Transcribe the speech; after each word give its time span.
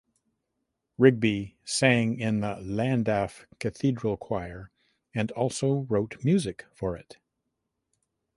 Rigby 0.97 1.57
sang 1.63 2.19
in 2.19 2.39
the 2.39 2.57
Llandaff 2.63 3.45
Cathedral 3.59 4.17
choir 4.17 4.71
and 5.13 5.29
also 5.33 5.81
wrote 5.89 6.25
music 6.25 6.65
for 6.73 6.97
it. 6.97 7.19